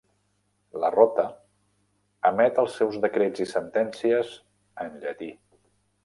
La 0.83 0.89
Rota 0.93 1.25
emet 2.29 2.57
els 2.63 2.77
seus 2.81 2.97
decrets 3.03 3.43
i 3.45 3.47
sentències 3.51 4.31
en 4.87 4.97
llatí. 5.05 5.29